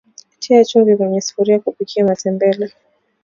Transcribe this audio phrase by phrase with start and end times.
[0.39, 2.71] Tia chumvi kwenye sufuria kupikia matembele